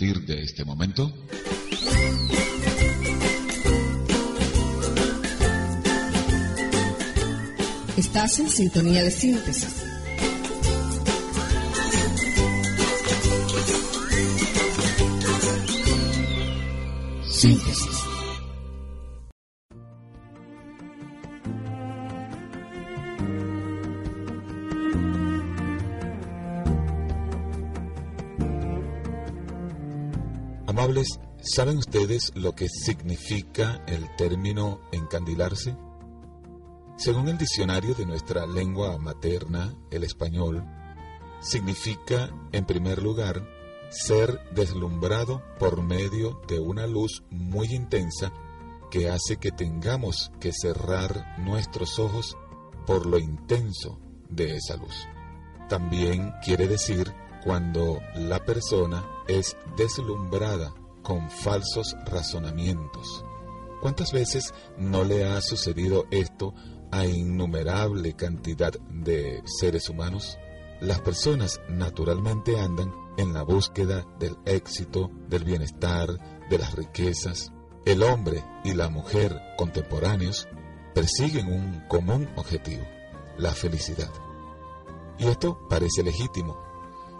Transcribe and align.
partir 0.00 0.24
de 0.24 0.42
este 0.42 0.64
momento, 0.64 1.12
Estás 7.98 8.38
en 8.38 8.48
sintonía 8.48 9.04
de 9.04 9.10
síntesis. 9.10 9.74
Síntesis. 17.28 17.99
Amables, 30.80 31.20
¿saben 31.42 31.76
ustedes 31.76 32.32
lo 32.34 32.54
que 32.54 32.66
significa 32.70 33.84
el 33.86 34.16
término 34.16 34.80
encandilarse? 34.92 35.76
Según 36.96 37.28
el 37.28 37.36
diccionario 37.36 37.94
de 37.94 38.06
nuestra 38.06 38.46
lengua 38.46 38.96
materna, 38.96 39.76
el 39.90 40.04
español, 40.04 40.64
significa, 41.42 42.30
en 42.52 42.64
primer 42.64 43.02
lugar, 43.02 43.46
ser 43.90 44.40
deslumbrado 44.54 45.42
por 45.58 45.82
medio 45.82 46.40
de 46.48 46.60
una 46.60 46.86
luz 46.86 47.24
muy 47.28 47.74
intensa 47.74 48.32
que 48.90 49.10
hace 49.10 49.36
que 49.36 49.52
tengamos 49.52 50.32
que 50.40 50.50
cerrar 50.50 51.38
nuestros 51.40 51.98
ojos 51.98 52.38
por 52.86 53.04
lo 53.04 53.18
intenso 53.18 54.00
de 54.30 54.56
esa 54.56 54.78
luz. 54.78 55.06
También 55.68 56.32
quiere 56.42 56.66
decir 56.68 57.09
cuando 57.44 58.00
la 58.14 58.44
persona 58.44 59.04
es 59.28 59.56
deslumbrada 59.76 60.74
con 61.02 61.30
falsos 61.30 61.96
razonamientos. 62.06 63.24
¿Cuántas 63.80 64.12
veces 64.12 64.52
no 64.76 65.04
le 65.04 65.24
ha 65.24 65.40
sucedido 65.40 66.06
esto 66.10 66.54
a 66.90 67.06
innumerable 67.06 68.14
cantidad 68.14 68.72
de 68.90 69.42
seres 69.44 69.88
humanos, 69.88 70.38
las 70.80 71.00
personas 71.00 71.60
naturalmente 71.68 72.58
andan 72.58 72.92
en 73.16 73.32
la 73.32 73.42
búsqueda 73.42 74.06
del 74.18 74.36
éxito, 74.44 75.10
del 75.28 75.44
bienestar, 75.44 76.08
de 76.48 76.58
las 76.58 76.74
riquezas. 76.74 77.52
El 77.84 78.02
hombre 78.02 78.44
y 78.64 78.74
la 78.74 78.88
mujer 78.88 79.40
contemporáneos 79.56 80.48
persiguen 80.94 81.52
un 81.52 81.84
común 81.88 82.28
objetivo, 82.36 82.84
la 83.38 83.52
felicidad. 83.52 84.10
Y 85.18 85.26
esto 85.26 85.66
parece 85.68 86.02
legítimo, 86.02 86.58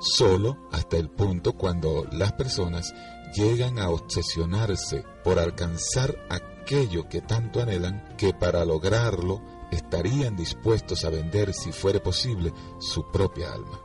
solo 0.00 0.68
hasta 0.72 0.96
el 0.96 1.10
punto 1.10 1.52
cuando 1.52 2.06
las 2.10 2.32
personas 2.32 2.94
llegan 3.34 3.78
a 3.78 3.90
obsesionarse 3.90 5.04
por 5.22 5.38
alcanzar 5.38 6.16
aquello 6.28 7.08
que 7.08 7.20
tanto 7.20 7.60
anhelan 7.60 8.16
que 8.16 8.32
para 8.32 8.64
lograrlo 8.64 9.42
estarían 9.70 10.36
dispuestos 10.36 11.04
a 11.04 11.10
vender, 11.10 11.52
si 11.52 11.70
fuere 11.70 12.00
posible, 12.00 12.52
su 12.80 13.10
propia 13.10 13.52
alma, 13.52 13.80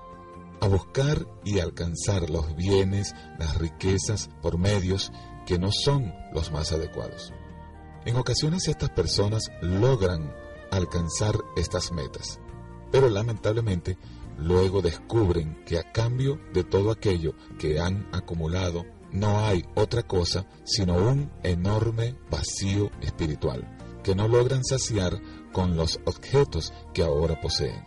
a 0.61 0.67
buscar 0.67 1.27
y 1.43 1.59
alcanzar 1.59 2.30
los 2.30 2.55
bienes, 2.55 3.13
las 3.38 3.58
riquezas 3.58 4.30
por 4.41 4.58
medios 4.58 5.11
que 5.45 5.59
no 5.59 5.71
son 5.71 6.13
los 6.33 6.52
más 6.52 6.71
adecuados. 6.71 7.33
En 8.05 8.16
ocasiones 8.17 8.67
estas 8.67 8.89
personas 8.89 9.52
logran 9.61 10.33
alcanzar 10.71 11.36
estas 11.55 11.91
metas, 11.91 12.39
pero 12.91 13.09
lamentablemente 13.09 13.98
luego 14.38 14.82
descubren 14.82 15.64
que 15.66 15.78
a 15.78 15.92
cambio 15.92 16.40
de 16.54 16.64
todo 16.64 16.92
aquello 16.92 17.36
que 17.58 17.80
han 17.80 18.08
acumulado 18.12 18.84
no 19.12 19.46
hay 19.46 19.64
otra 19.76 20.04
cosa 20.04 20.46
sino 20.64 20.96
un 20.96 21.32
enorme 21.44 22.16
vacío 22.30 22.92
espiritual 23.02 23.76
que 24.04 24.14
no 24.14 24.28
logran 24.28 24.64
saciar 24.64 25.20
con 25.52 25.76
los 25.76 26.00
objetos 26.06 26.73
que 26.94 27.02
ahora 27.02 27.42
poseen. 27.42 27.84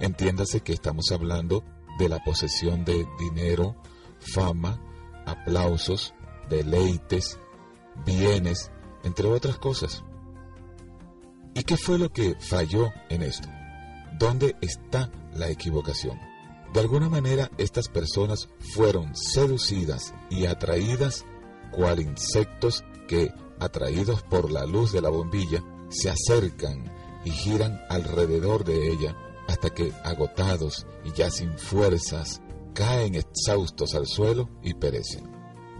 Entiéndase 0.00 0.60
que 0.60 0.74
estamos 0.74 1.12
hablando 1.12 1.64
de 1.98 2.08
la 2.08 2.22
posesión 2.22 2.84
de 2.84 3.06
dinero, 3.18 3.76
fama, 4.18 4.78
aplausos, 5.24 6.14
deleites, 6.50 7.38
bienes, 8.04 8.70
entre 9.02 9.28
otras 9.28 9.56
cosas. 9.58 10.04
¿Y 11.54 11.62
qué 11.62 11.76
fue 11.76 11.98
lo 11.98 12.10
que 12.12 12.36
falló 12.38 12.90
en 13.08 13.22
esto? 13.22 13.48
¿Dónde 14.20 14.54
está 14.60 15.10
la 15.34 15.48
equivocación? 15.48 16.20
De 16.74 16.80
alguna 16.80 17.08
manera 17.08 17.50
estas 17.56 17.88
personas 17.88 18.50
fueron 18.74 19.16
seducidas 19.16 20.12
y 20.28 20.44
atraídas 20.44 21.24
cual 21.72 22.00
insectos 22.00 22.84
que, 23.08 23.32
atraídos 23.58 24.22
por 24.22 24.52
la 24.52 24.66
luz 24.66 24.92
de 24.92 25.00
la 25.00 25.08
bombilla, 25.08 25.64
se 25.88 26.10
acercan 26.10 26.92
y 27.24 27.30
giran 27.30 27.80
alrededor 27.88 28.62
de 28.64 28.92
ella 28.92 29.16
hasta 29.48 29.70
que, 29.70 29.90
agotados 30.04 30.86
y 31.02 31.12
ya 31.12 31.30
sin 31.30 31.56
fuerzas, 31.58 32.42
caen 32.74 33.14
exhaustos 33.14 33.94
al 33.94 34.06
suelo 34.06 34.50
y 34.62 34.74
perecen. 34.74 35.30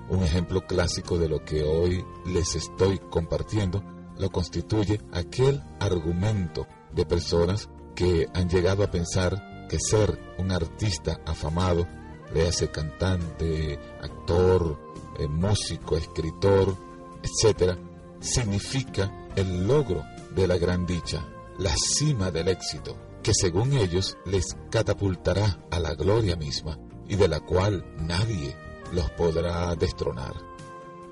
Un 0.08 0.22
ejemplo 0.22 0.66
clásico 0.66 1.18
de 1.18 1.28
lo 1.28 1.44
que 1.44 1.62
hoy 1.62 2.02
les 2.24 2.56
estoy 2.56 3.00
compartiendo 3.10 3.84
lo 4.18 4.30
constituye 4.30 4.98
aquel 5.12 5.62
argumento 5.78 6.66
de 6.94 7.04
personas 7.04 7.68
que 8.00 8.26
han 8.32 8.48
llegado 8.48 8.82
a 8.82 8.90
pensar 8.90 9.66
que 9.68 9.78
ser 9.78 10.18
un 10.38 10.50
artista 10.52 11.20
afamado, 11.26 11.86
le 12.32 12.48
hace 12.48 12.70
cantante, 12.70 13.78
actor, 14.00 14.78
eh, 15.18 15.28
músico, 15.28 15.98
escritor, 15.98 16.74
etc., 17.22 17.76
significa 18.18 19.28
el 19.36 19.66
logro 19.66 20.02
de 20.34 20.46
la 20.46 20.56
gran 20.56 20.86
dicha, 20.86 21.28
la 21.58 21.74
cima 21.76 22.30
del 22.30 22.48
éxito, 22.48 22.96
que 23.22 23.34
según 23.34 23.74
ellos 23.74 24.16
les 24.24 24.56
catapultará 24.70 25.60
a 25.70 25.78
la 25.78 25.92
gloria 25.92 26.36
misma 26.36 26.78
y 27.06 27.16
de 27.16 27.28
la 27.28 27.40
cual 27.40 27.84
nadie 27.98 28.56
los 28.94 29.10
podrá 29.10 29.76
destronar. 29.76 30.32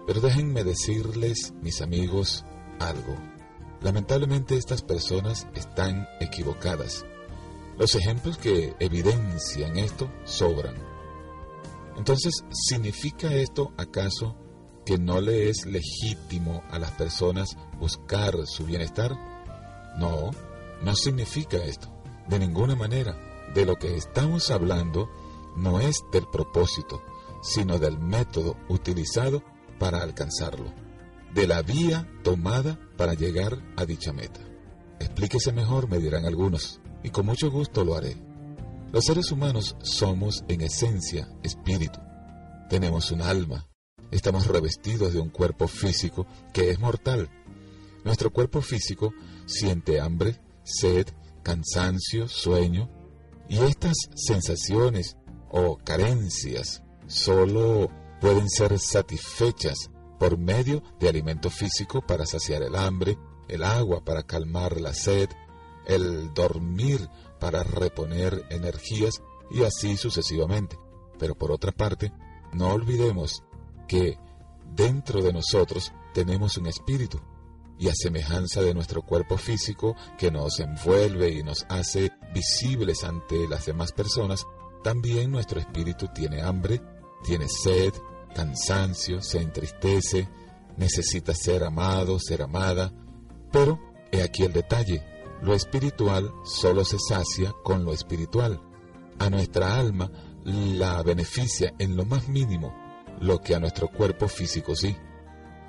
Pero 0.07 0.23
déjenme 0.23 0.65
decirles, 0.65 1.53
mis 1.61 1.83
amigos, 1.83 2.47
algo. 2.79 3.15
Lamentablemente 3.81 4.57
estas 4.57 4.83
personas 4.83 5.47
están 5.55 6.09
equivocadas. 6.21 7.05
Los 7.79 7.95
ejemplos 7.95 8.39
que 8.39 8.75
evidencian 8.81 9.79
esto 9.79 10.11
sobran. 10.25 10.75
Entonces, 11.97 12.45
¿significa 12.51 13.33
esto 13.33 13.73
acaso 13.77 14.37
que 14.85 14.99
no 14.99 15.21
le 15.21 15.49
es 15.49 15.67
legítimo 15.67 16.63
a 16.71 16.79
las 16.79 16.91
personas 16.93 17.57
buscar 17.79 18.35
su 18.47 18.65
bienestar? 18.65 19.17
No, 19.97 20.31
no 20.83 20.97
significa 20.97 21.59
esto, 21.59 21.89
de 22.29 22.39
ninguna 22.39 22.75
manera. 22.75 23.17
De 23.55 23.65
lo 23.65 23.77
que 23.77 23.97
estamos 23.97 24.51
hablando 24.51 25.09
no 25.57 25.81
es 25.81 26.05
del 26.13 26.27
propósito, 26.27 27.03
sino 27.43 27.79
del 27.79 27.99
método 27.99 28.57
utilizado 28.69 29.43
para 29.79 30.03
alcanzarlo, 30.03 30.73
de 31.39 31.47
la 31.47 31.63
vía 31.63 32.05
tomada 32.25 32.77
para 32.97 33.15
llegar 33.15 33.63
a 33.77 33.87
dicha 33.87 34.13
meta. 34.13 34.41
Explíquese 34.99 35.53
mejor, 35.53 35.89
me 35.89 36.01
dirán 36.01 36.25
algunos, 36.25 36.81
y 37.05 37.11
con 37.11 37.27
mucho 37.27 37.49
gusto 37.49 37.85
lo 37.85 37.95
haré. 37.95 38.17
Los 38.91 39.05
seres 39.05 39.31
humanos 39.31 39.77
somos 39.81 40.43
en 40.49 40.63
esencia 40.63 41.29
espíritu. 41.45 42.01
Tenemos 42.69 43.13
un 43.13 43.23
alma, 43.23 43.69
estamos 44.11 44.49
revestidos 44.49 45.13
de 45.13 45.21
un 45.21 45.29
cuerpo 45.29 45.69
físico 45.69 46.27
que 46.53 46.71
es 46.71 46.81
mortal. 46.81 47.31
Nuestro 48.05 48.33
cuerpo 48.33 48.61
físico 48.61 49.15
siente 49.47 50.01
hambre, 50.01 50.41
sed, 50.65 51.07
cansancio, 51.45 52.27
sueño, 52.27 52.91
y 53.49 53.59
estas 53.59 53.95
sensaciones 54.17 55.17
o 55.51 55.77
carencias 55.77 56.83
solo 57.07 57.93
pueden 58.21 58.51
ser 58.51 58.77
satisfechas 58.81 59.89
por 60.19 60.39
medio 60.39 60.83
de 60.99 61.09
alimento 61.09 61.51
físico 61.51 62.01
para 62.07 62.27
saciar 62.27 62.63
el 62.63 62.77
hambre, 62.77 63.19
el 63.49 63.63
agua 63.63 64.05
para 64.05 64.23
calmar 64.23 64.81
la 64.81 64.95
sed, 64.95 65.29
el 65.87 66.33
dormir 66.35 67.09
para 67.41 67.63
reponer 67.63 68.45
energías 68.51 69.23
y 69.51 69.63
así 69.65 69.97
sucesivamente. 69.97 70.79
Pero 71.19 71.35
por 71.35 71.51
otra 71.51 71.73
parte, 71.73 72.13
no 72.53 72.69
olvidemos 72.73 73.43
que 73.87 74.19
dentro 74.75 75.23
de 75.23 75.33
nosotros 75.33 75.93
tenemos 76.13 76.57
un 76.59 76.67
espíritu 76.67 77.21
y 77.79 77.89
a 77.89 77.95
semejanza 77.95 78.61
de 78.61 78.75
nuestro 78.75 79.03
cuerpo 79.03 79.39
físico 79.39 79.95
que 80.19 80.31
nos 80.31 80.59
envuelve 80.59 81.31
y 81.31 81.43
nos 81.43 81.65
hace 81.69 82.11
visibles 82.35 83.05
ante 83.05 83.49
las 83.49 83.67
demás 83.67 83.93
personas, 83.93 84.45
también 84.83 85.31
nuestro 85.31 85.61
espíritu 85.61 86.09
tiene 86.13 86.43
hambre, 86.43 86.81
tiene 87.25 87.49
sed, 87.49 87.93
cansancio, 88.39 89.21
se 89.21 89.41
entristece, 89.41 90.29
necesita 90.77 91.35
ser 91.35 91.65
amado, 91.65 92.21
ser 92.21 92.43
amada, 92.43 92.93
pero 93.51 93.81
he 94.13 94.23
aquí 94.23 94.45
el 94.45 94.53
detalle, 94.53 95.05
lo 95.43 95.55
espiritual 95.55 96.33
solo 96.45 96.85
se 96.85 96.99
sacia 97.01 97.53
con 97.65 97.85
lo 97.85 97.93
espiritual. 97.93 98.63
A 99.19 99.29
nuestra 99.29 99.77
alma 99.77 100.09
la 100.45 101.03
beneficia 101.03 101.75
en 101.81 101.97
lo 101.97 102.05
más 102.05 102.29
mínimo 102.29 102.73
lo 103.21 103.41
que 103.41 103.57
a 103.57 103.59
nuestro 103.59 103.89
cuerpo 103.89 104.29
físico 104.29 104.77
sí. 104.77 104.97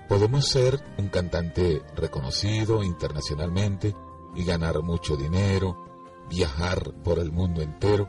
Podemos 0.08 0.48
ser 0.48 0.80
un 1.00 1.10
cantante 1.10 1.82
reconocido 1.96 2.84
internacionalmente 2.84 3.96
y 4.36 4.46
ganar 4.46 4.84
mucho 4.84 5.18
dinero, 5.18 5.76
viajar 6.30 6.94
por 7.04 7.18
el 7.18 7.32
mundo 7.32 7.64
entero, 7.64 8.08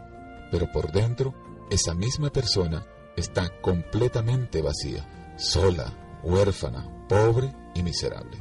pero 0.50 0.70
por 0.70 0.92
dentro 0.92 1.32
esa 1.70 1.94
misma 1.94 2.28
persona 2.28 2.84
está 3.20 3.48
completamente 3.60 4.62
vacía, 4.62 5.06
sola, 5.36 5.92
huérfana, 6.22 7.06
pobre 7.08 7.54
y 7.74 7.82
miserable. 7.82 8.38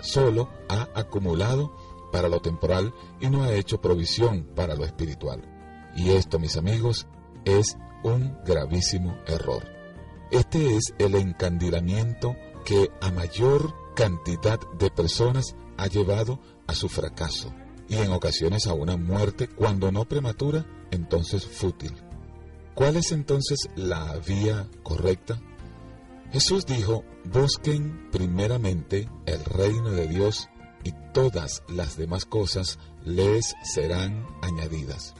Solo 0.00 0.50
ha 0.68 0.88
acumulado 0.94 1.74
para 2.10 2.28
lo 2.28 2.40
temporal 2.40 2.92
y 3.20 3.28
no 3.28 3.44
ha 3.44 3.52
hecho 3.52 3.80
provisión 3.80 4.44
para 4.54 4.74
lo 4.74 4.84
espiritual. 4.84 5.42
Y 5.94 6.10
esto, 6.10 6.38
mis 6.38 6.56
amigos, 6.56 7.06
es 7.44 7.76
un 8.02 8.36
gravísimo 8.44 9.16
error. 9.26 9.62
Este 10.30 10.76
es 10.76 10.94
el 10.98 11.14
encandilamiento 11.14 12.34
que 12.64 12.90
a 13.00 13.10
mayor 13.10 13.74
cantidad 13.94 14.58
de 14.78 14.90
personas 14.90 15.54
ha 15.76 15.86
llevado 15.86 16.40
a 16.66 16.74
su 16.74 16.88
fracaso 16.88 17.52
y 17.88 17.96
en 17.96 18.12
ocasiones 18.12 18.66
a 18.66 18.72
una 18.72 18.96
muerte, 18.96 19.48
cuando 19.48 19.92
no 19.92 20.06
prematura, 20.06 20.64
entonces 20.90 21.44
fútil. 21.44 21.92
¿Cuál 22.74 22.96
es 22.96 23.12
entonces 23.12 23.68
la 23.76 24.16
vía 24.26 24.66
correcta? 24.82 25.38
Jesús 26.32 26.64
dijo, 26.64 27.04
busquen 27.24 28.10
primeramente 28.10 29.08
el 29.26 29.44
reino 29.44 29.90
de 29.90 30.08
Dios 30.08 30.48
y 30.82 30.92
todas 31.12 31.62
las 31.68 31.96
demás 31.96 32.24
cosas 32.24 32.78
les 33.04 33.54
serán 33.62 34.26
añadidas. 34.40 35.14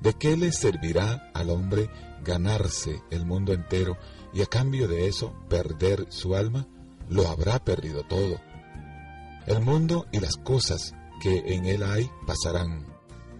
¿De 0.00 0.12
qué 0.12 0.36
le 0.36 0.52
servirá 0.52 1.30
al 1.32 1.48
hombre 1.48 1.88
ganarse 2.22 3.02
el 3.10 3.24
mundo 3.24 3.54
entero 3.54 3.96
y 4.34 4.42
a 4.42 4.46
cambio 4.46 4.88
de 4.88 5.08
eso 5.08 5.34
perder 5.48 6.06
su 6.10 6.36
alma? 6.36 6.68
Lo 7.08 7.28
habrá 7.28 7.64
perdido 7.64 8.02
todo. 8.06 8.38
El 9.46 9.60
mundo 9.60 10.06
y 10.12 10.20
las 10.20 10.36
cosas 10.36 10.94
que 11.22 11.54
en 11.54 11.64
él 11.64 11.82
hay 11.82 12.10
pasarán, 12.26 12.84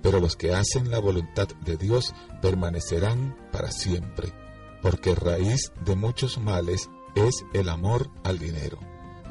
pero 0.06 0.20
los 0.20 0.36
que 0.36 0.54
hacen 0.54 0.88
la 0.88 1.00
voluntad 1.00 1.48
de 1.64 1.76
Dios 1.76 2.14
permanecerán 2.40 3.36
para 3.50 3.72
siempre, 3.72 4.32
porque 4.80 5.16
raíz 5.16 5.72
de 5.84 5.96
muchos 5.96 6.38
males 6.38 6.88
es 7.16 7.44
el 7.52 7.68
amor 7.68 8.08
al 8.22 8.38
dinero, 8.38 8.78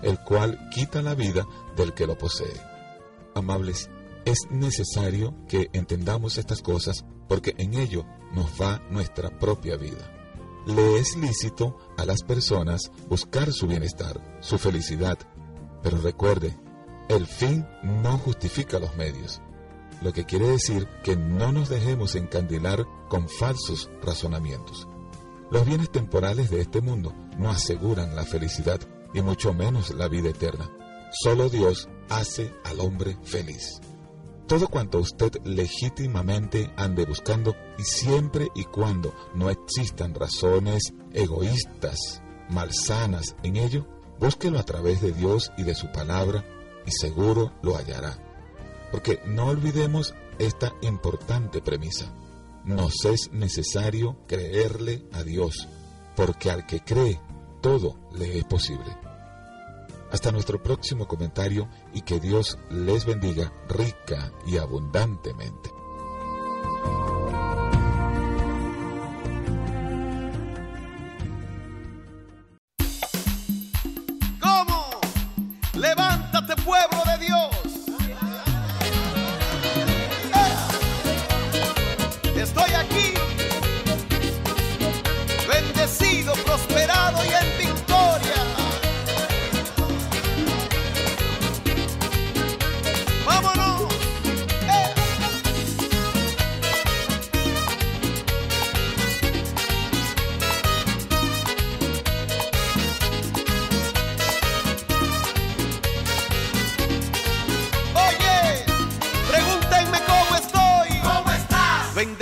el 0.01 0.19
cual 0.19 0.59
quita 0.73 1.01
la 1.01 1.15
vida 1.15 1.47
del 1.77 1.93
que 1.93 2.05
lo 2.05 2.17
posee. 2.17 2.59
Amables, 3.35 3.89
es 4.25 4.51
necesario 4.51 5.33
que 5.47 5.69
entendamos 5.71 6.37
estas 6.37 6.61
cosas 6.61 7.05
porque 7.29 7.55
en 7.57 7.75
ello 7.75 8.03
nos 8.33 8.61
va 8.61 8.81
nuestra 8.89 9.29
propia 9.39 9.77
vida. 9.77 10.11
Le 10.65 10.97
es 10.97 11.15
lícito 11.15 11.77
a 11.95 12.03
las 12.03 12.21
personas 12.23 12.91
buscar 13.07 13.53
su 13.53 13.67
bienestar, 13.67 14.19
su 14.41 14.57
felicidad, 14.57 15.17
pero 15.81 16.01
recuerde, 16.01 16.53
el 17.07 17.27
fin 17.27 17.65
no 17.81 18.17
justifica 18.17 18.77
los 18.77 18.93
medios, 18.97 19.41
lo 20.01 20.13
que 20.13 20.25
quiere 20.25 20.47
decir 20.47 20.87
que 21.03 21.15
no 21.15 21.51
nos 21.51 21.69
dejemos 21.69 22.15
encandilar 22.15 22.85
con 23.09 23.29
falsos 23.29 23.89
razonamientos. 24.01 24.87
Los 25.51 25.65
bienes 25.65 25.91
temporales 25.91 26.49
de 26.49 26.61
este 26.61 26.81
mundo 26.81 27.13
no 27.37 27.49
aseguran 27.49 28.15
la 28.15 28.23
felicidad 28.23 28.79
y 29.13 29.21
mucho 29.21 29.53
menos 29.53 29.91
la 29.91 30.07
vida 30.07 30.29
eterna. 30.29 30.69
Solo 31.11 31.49
Dios 31.49 31.87
hace 32.09 32.53
al 32.63 32.79
hombre 32.79 33.17
feliz. 33.23 33.79
Todo 34.47 34.67
cuanto 34.67 34.99
usted 34.99 35.31
legítimamente 35.43 36.71
ande 36.77 37.05
buscando 37.05 37.55
y 37.79 37.83
siempre 37.83 38.49
y 38.53 38.65
cuando 38.65 39.13
no 39.33 39.49
existan 39.49 40.13
razones 40.13 40.93
egoístas, 41.13 42.21
malsanas 42.49 43.35
en 43.41 43.55
ello, 43.55 43.87
búsquelo 44.19 44.59
a 44.59 44.63
través 44.63 45.01
de 45.01 45.13
Dios 45.13 45.51
y 45.57 45.63
de 45.63 45.73
su 45.73 45.91
palabra 45.91 46.45
y 46.85 46.91
seguro 46.91 47.53
lo 47.63 47.75
hallará. 47.75 48.24
Porque 48.91 49.19
no 49.25 49.47
olvidemos 49.47 50.13
esta 50.39 50.73
importante 50.81 51.61
premisa. 51.61 52.13
Nos 52.63 53.05
es 53.05 53.31
necesario 53.31 54.17
creerle 54.27 55.05
a 55.11 55.23
Dios, 55.23 55.67
porque 56.15 56.49
al 56.49 56.65
que 56.65 56.79
cree, 56.79 57.19
todo 57.61 57.99
le 58.13 58.39
es 58.39 58.45
posible. 58.45 58.97
Hasta 60.11 60.31
nuestro 60.31 60.61
próximo 60.61 61.07
comentario 61.07 61.67
y 61.93 62.01
que 62.01 62.19
Dios 62.19 62.57
les 62.69 63.05
bendiga 63.05 63.51
rica 63.67 64.31
y 64.47 64.57
abundantemente. 64.57 65.74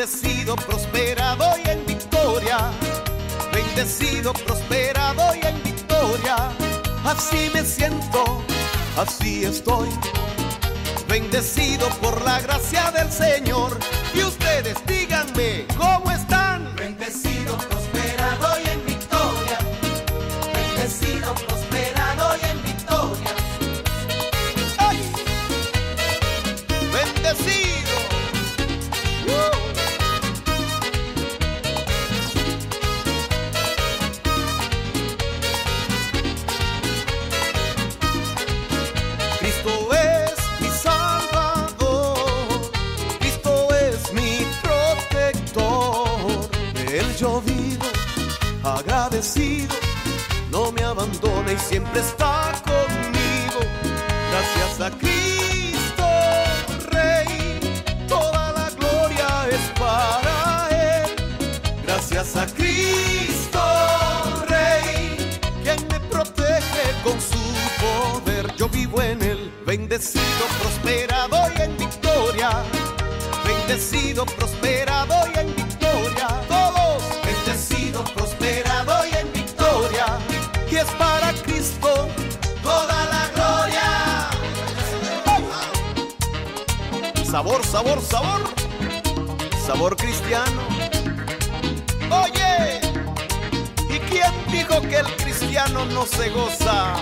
Bendecido, 0.03 0.57
prosperado 0.57 1.45
y 1.63 1.69
en 1.69 1.85
victoria. 1.85 2.57
Bendecido, 3.53 4.33
prosperado 4.33 5.33
y 5.33 5.47
en 5.47 5.63
victoria. 5.63 6.35
Así 7.05 7.49
me 7.53 7.63
siento, 7.63 8.43
así 8.97 9.45
estoy. 9.45 9.87
Bendecido 11.07 11.87
por 12.01 12.21
la 12.21 12.41
gracia 12.41 12.91
del 12.91 13.09
Señor. 13.09 13.79
Y 14.13 14.23
ustedes 14.23 14.75
díganme, 14.85 15.67
¿cómo 15.77 16.11
están? 16.11 16.32
Siempre 51.73 52.01
está 52.01 52.51
conmigo. 52.69 53.59
Gracias 54.29 54.79
a 54.79 54.91
Cristo 54.91 56.07
Rey, 56.91 57.59
toda 58.07 58.51
la 58.51 58.69
gloria 58.77 59.27
es 59.49 59.63
para 59.79 60.67
Él. 60.69 61.09
Gracias 61.83 62.35
a 62.35 62.45
Cristo 62.45 63.63
Rey, 64.47 65.39
quien 65.63 65.79
me 65.87 65.99
protege 66.11 66.85
con 67.03 67.19
su 67.19 67.43
poder. 67.83 68.55
Yo 68.55 68.69
vivo 68.69 69.01
en 69.01 69.23
Él, 69.23 69.51
bendecido, 69.65 70.43
prosperado 70.61 71.37
y 71.57 71.61
en 71.63 71.75
victoria. 71.75 72.51
Bendecido, 73.47 74.27
prosperado 74.27 75.15
y 75.33 75.39
en 75.39 75.47
victoria. 75.47 75.62
Sabor, 87.43 87.65
sabor, 87.65 88.01
sabor. 88.01 88.41
Sabor 89.67 89.97
cristiano. 89.97 90.61
Oye, 92.09 92.79
¿y 93.89 93.99
quién 93.99 94.31
dijo 94.49 94.79
que 94.79 94.99
el 94.99 95.15
cristiano 95.17 95.83
no 95.87 96.05
se 96.05 96.29
goza? 96.29 96.95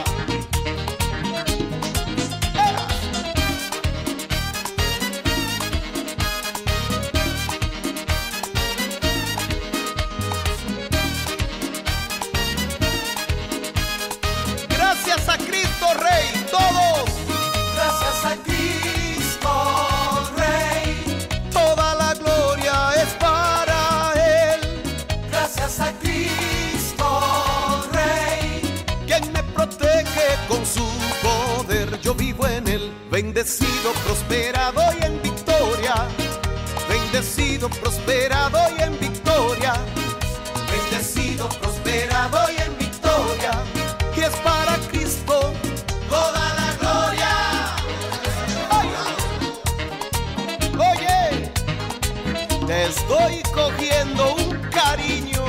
sintiendo 53.82 54.36
un 54.36 54.58
cariño 54.70 55.44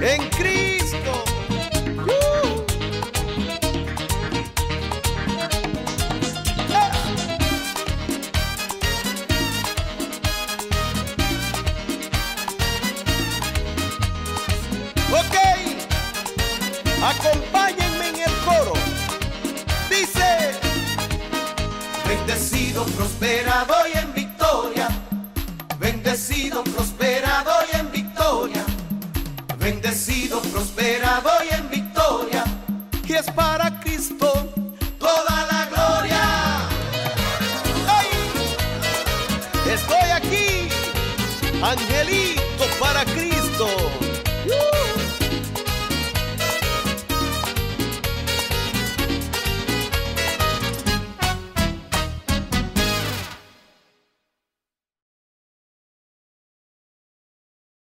en 0.00 0.28
Cristo. 0.30 1.24
Acompáñenme 17.00 18.08
en 18.08 18.16
el 18.16 18.32
coro. 18.44 18.72
Dice, 19.88 20.50
bendecido, 22.06 22.84
prosperado 22.84 23.74
y 23.94 23.96
en 23.96 24.12
victoria, 24.12 24.88
bendecido, 25.78 26.62
prosperado 26.64 26.97
prospera, 30.36 31.20
voy 31.22 31.48
en 31.50 31.70
victoria. 31.70 32.44
Y 33.06 33.14
es 33.14 33.30
para 33.30 33.80
Cristo 33.80 34.30
toda 34.98 35.46
la 35.50 35.66
gloria. 35.66 36.58
¡Ay! 37.88 38.08
Estoy 39.72 40.10
aquí, 40.10 40.68
angelito 41.62 42.64
para 42.78 43.04
Cristo. 43.04 43.27